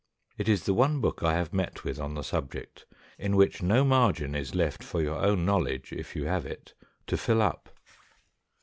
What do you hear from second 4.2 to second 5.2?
is left for